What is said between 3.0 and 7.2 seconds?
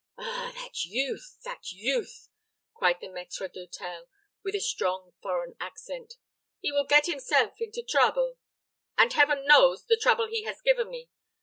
maître d'hôtel, with a strong foreign accent. "He will get